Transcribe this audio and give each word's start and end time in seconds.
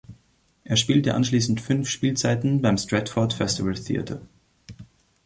Er 0.63 0.77
spielte 0.77 1.13
anschließend 1.13 1.61
fünf 1.61 1.87
Spielzeiten 1.87 2.59
beim 2.63 2.75
Stratford 2.79 3.33
Festival 3.33 3.75
Theater. 3.75 4.19